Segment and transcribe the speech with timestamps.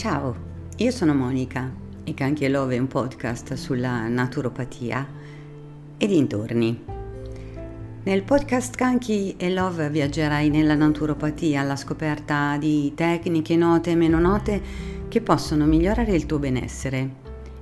[0.00, 0.34] Ciao,
[0.78, 1.70] io sono Monica
[2.04, 5.06] e Canchi e Love è un podcast sulla naturopatia
[5.98, 6.84] e dintorni.
[8.04, 14.18] Nel podcast Canchi e Love viaggerai nella naturopatia alla scoperta di tecniche note e meno
[14.18, 14.62] note
[15.08, 17.10] che possono migliorare il tuo benessere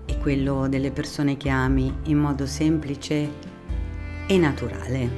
[0.07, 3.29] e quello delle persone che ami in modo semplice
[4.29, 5.11] e naturale.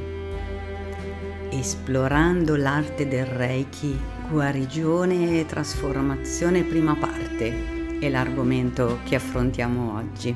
[1.50, 10.33] Esplorando l'arte del Reiki Guarigione e trasformazione prima parte è l'argomento che affrontiamo oggi.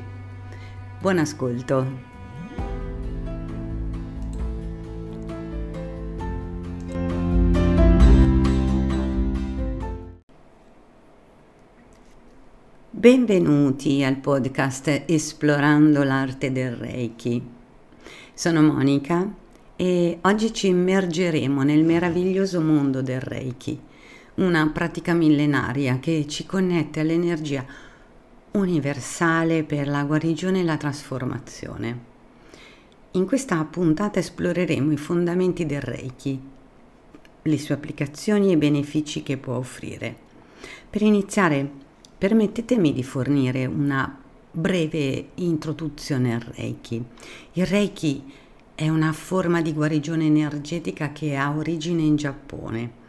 [1.00, 1.86] Buon ascolto.
[12.90, 17.40] Benvenuti al podcast Esplorando l'arte del Reiki.
[18.34, 19.42] Sono Monica
[19.76, 23.78] e oggi ci immergeremo nel meraviglioso mondo del Reiki,
[24.34, 27.64] una pratica millenaria che ci connette all'energia
[28.52, 32.12] universale per la guarigione e la trasformazione.
[33.12, 36.40] In questa puntata esploreremo i fondamenti del Reiki,
[37.42, 40.16] le sue applicazioni e i benefici che può offrire.
[40.88, 41.68] Per iniziare,
[42.16, 44.18] permettetemi di fornire una
[44.50, 47.04] breve introduzione al Reiki.
[47.54, 48.22] Il Reiki
[48.76, 53.02] è una forma di guarigione energetica che ha origine in Giappone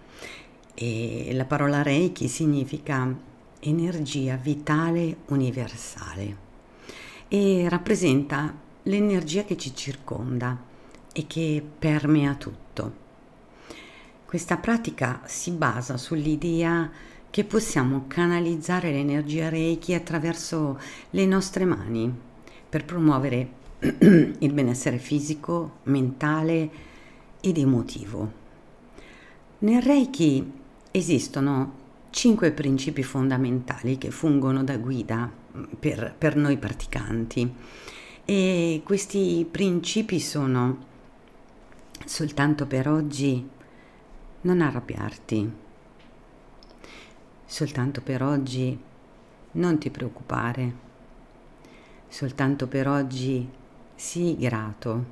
[0.75, 6.37] e la parola Reiki significa energia vitale universale
[7.27, 10.55] e rappresenta l'energia che ci circonda
[11.11, 13.03] e che permea tutto.
[14.25, 16.91] Questa pratica si basa sull'idea
[17.31, 22.13] che possiamo canalizzare l'energia Reiki attraverso le nostre mani
[22.69, 23.63] per promuovere
[24.39, 26.69] il benessere fisico, mentale
[27.41, 28.43] ed emotivo.
[29.59, 30.51] Nel Reiki
[30.91, 35.29] esistono cinque principi fondamentali che fungono da guida
[35.79, 37.53] per, per noi praticanti.
[38.25, 40.93] E questi principi sono
[42.05, 43.47] soltanto per oggi
[44.41, 45.51] non arrabbiarti,
[47.45, 48.79] soltanto per oggi
[49.51, 50.73] non ti preoccupare,
[52.07, 53.47] soltanto per oggi
[53.97, 55.05] Sii grato,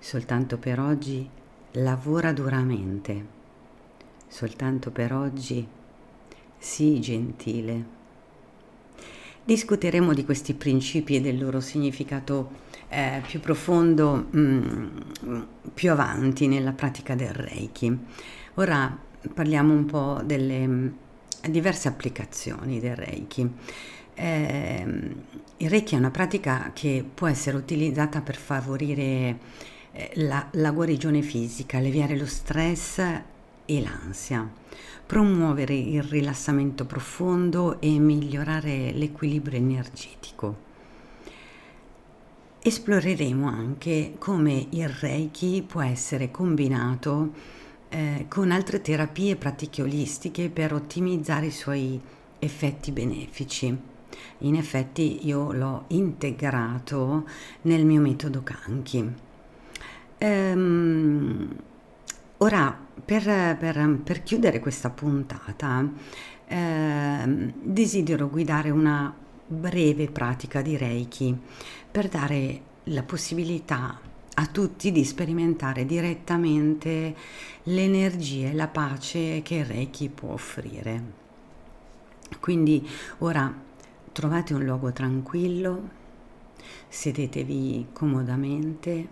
[0.00, 1.28] soltanto per oggi
[1.72, 3.26] lavora duramente,
[4.26, 5.64] soltanto per oggi
[6.58, 7.84] sii gentile.
[9.44, 12.50] Discuteremo di questi principi e del loro significato
[12.88, 14.90] eh, più profondo mh,
[15.24, 17.96] mm, più avanti nella pratica del Reiki.
[18.54, 18.98] Ora
[19.32, 20.88] parliamo un po' delle mm,
[21.48, 23.50] diverse applicazioni del Reiki.
[24.20, 24.84] Eh,
[25.58, 29.38] il Reiki è una pratica che può essere utilizzata per favorire
[29.92, 34.48] eh, la, la guarigione fisica, alleviare lo stress e l'ansia,
[35.06, 40.66] promuovere il rilassamento profondo e migliorare l'equilibrio energetico.
[42.60, 47.34] Esploreremo anche come il Reiki può essere combinato
[47.88, 52.00] eh, con altre terapie e pratiche olistiche per ottimizzare i suoi
[52.40, 53.96] effetti benefici
[54.38, 57.26] in effetti io l'ho integrato
[57.62, 59.12] nel mio metodo Kanki.
[60.18, 61.56] Ehm,
[62.38, 65.88] ora, per, per, per, chiudere questa puntata,
[66.46, 69.14] ehm, desidero guidare una
[69.46, 71.36] breve pratica di Reiki
[71.90, 73.98] per dare la possibilità
[74.34, 77.14] a tutti di sperimentare direttamente
[77.64, 81.02] l'energia e la pace che Reiki può offrire.
[82.38, 82.86] Quindi
[83.18, 83.52] ora
[84.12, 85.88] Trovate un luogo tranquillo,
[86.88, 89.08] sedetevi comodamente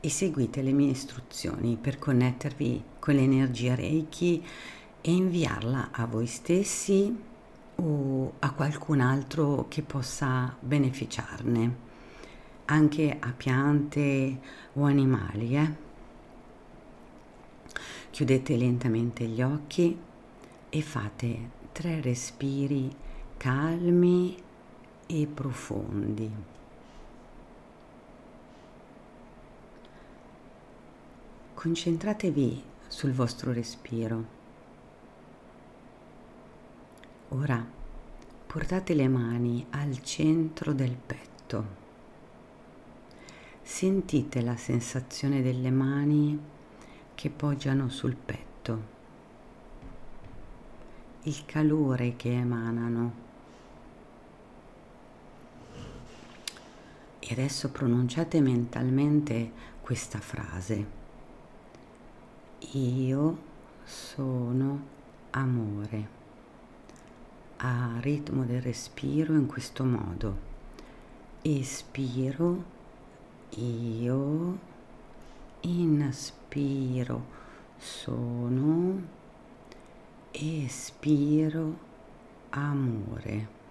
[0.00, 4.44] e seguite le mie istruzioni per connettervi con l'energia Reiki
[5.00, 7.16] e inviarla a voi stessi
[7.76, 11.76] o a qualcun altro che possa beneficiarne,
[12.66, 14.38] anche a piante
[14.74, 15.56] o animali.
[15.56, 15.74] Eh?
[18.10, 19.96] Chiudete lentamente gli occhi
[20.68, 23.10] e fate tre respiri
[23.42, 24.40] calmi
[25.04, 26.30] e profondi.
[31.52, 34.24] Concentratevi sul vostro respiro.
[37.30, 37.66] Ora
[38.46, 41.66] portate le mani al centro del petto.
[43.60, 46.40] Sentite la sensazione delle mani
[47.16, 48.82] che poggiano sul petto,
[51.22, 53.30] il calore che emanano
[57.32, 60.86] E adesso pronunciate mentalmente questa frase.
[62.72, 63.38] Io
[63.84, 64.82] sono
[65.30, 66.08] amore.
[67.56, 70.36] a ritmo del respiro in questo modo.
[71.40, 72.64] Espiro,
[73.50, 74.58] io,
[75.60, 77.24] inspiro,
[77.78, 79.00] sono,
[80.32, 81.78] espiro,
[82.50, 83.61] amore.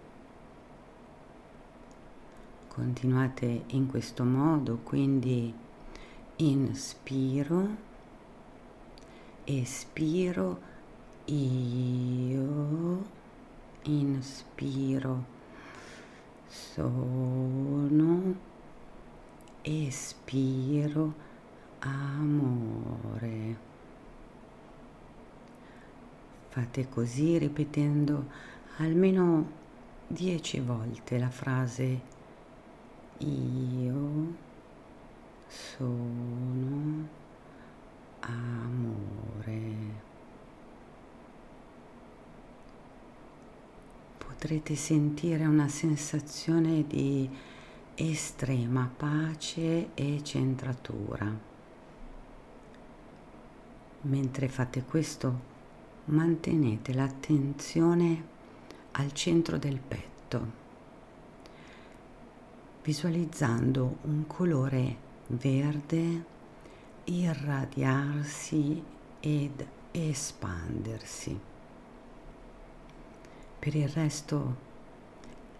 [2.73, 5.53] Continuate in questo modo, quindi
[6.37, 7.67] inspiro,
[9.43, 10.61] espiro,
[11.25, 13.05] io,
[13.83, 15.25] inspiro,
[16.47, 18.35] sono,
[19.63, 21.13] espiro,
[21.79, 23.57] amore.
[26.47, 28.27] Fate così ripetendo
[28.77, 29.51] almeno
[30.07, 32.19] dieci volte la frase
[33.23, 34.33] io
[35.47, 37.07] sono
[38.21, 39.69] amore.
[44.17, 47.29] Potrete sentire una sensazione di
[47.95, 51.49] estrema pace e centratura.
[54.03, 55.49] Mentre fate questo,
[56.05, 58.29] mantenete l'attenzione
[58.93, 60.60] al centro del petto
[62.83, 66.25] visualizzando un colore verde
[67.05, 68.83] irradiarsi
[69.19, 71.39] ed espandersi.
[73.59, 74.69] Per il resto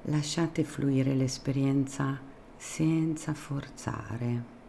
[0.03, 2.19] lasciate fluire l'esperienza
[2.57, 4.59] senza forzare.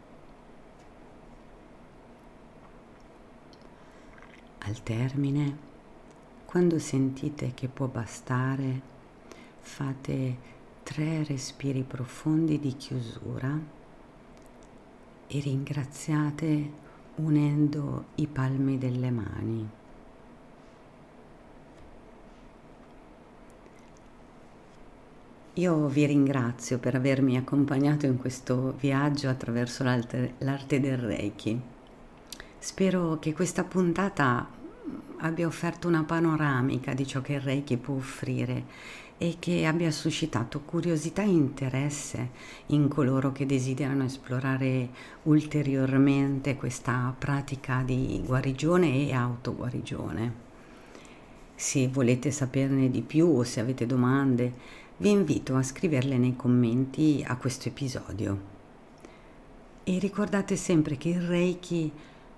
[4.59, 5.71] Al termine,
[6.45, 8.81] quando sentite che può bastare,
[9.61, 10.37] fate
[10.93, 13.59] tre respiri profondi di chiusura
[15.27, 16.71] e ringraziate
[17.15, 19.69] unendo i palmi delle mani.
[25.55, 31.59] Io vi ringrazio per avermi accompagnato in questo viaggio attraverso l'arte, l'arte del Reiki.
[32.59, 34.47] Spero che questa puntata
[35.21, 40.61] abbia offerto una panoramica di ciò che il Reiki può offrire e che abbia suscitato
[40.61, 42.31] curiosità e interesse
[42.67, 44.89] in coloro che desiderano esplorare
[45.25, 50.51] ulteriormente questa pratica di guarigione e autoguarigione.
[51.55, 54.53] Se volete saperne di più o se avete domande,
[54.97, 58.51] vi invito a scriverle nei commenti a questo episodio.
[59.85, 61.91] E ricordate sempre che il Reiki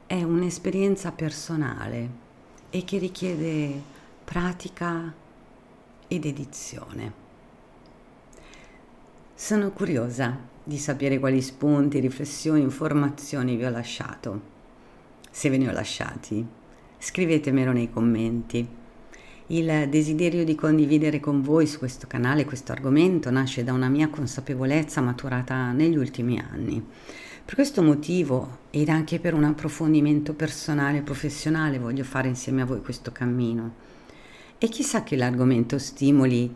[0.07, 2.23] è un'esperienza personale
[2.71, 3.83] e che richiede
[4.25, 5.23] pratica
[6.09, 7.13] ed edizione.
[9.35, 14.53] Sono curiosa di sapere quali spunti, riflessioni, informazioni vi ho lasciato.
[15.31, 16.47] Se ve ne ho lasciati,
[16.99, 18.67] scrivetemelo nei commenti.
[19.49, 24.09] Il desiderio di condividere con voi su questo canale questo argomento nasce da una mia
[24.09, 26.83] consapevolezza maturata negli ultimi anni.
[27.45, 32.65] Per questo motivo ed anche per un approfondimento personale e professionale voglio fare insieme a
[32.65, 33.93] voi questo cammino
[34.59, 36.55] e chissà che l'argomento stimoli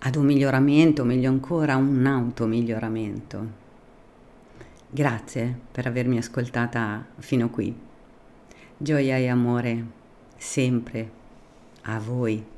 [0.00, 3.66] ad un miglioramento, meglio ancora un automiglioramento.
[4.90, 7.74] Grazie per avermi ascoltata fino qui.
[8.76, 9.84] Gioia e amore
[10.36, 11.10] sempre
[11.82, 12.56] a voi.